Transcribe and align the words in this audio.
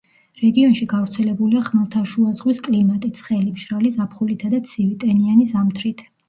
რეგიონში 0.43 0.85
გავრცელებულია 0.93 1.61
ხმელთაშუაზღვის 1.67 2.61
კლიმატი, 2.69 3.11
ცხელი, 3.19 3.53
მშრალი 3.59 3.93
ზაფხულითა 3.99 4.51
და 4.55 4.63
ცივი, 4.71 4.99
ტენიანი 5.05 5.47
ზამთრით. 5.53 6.05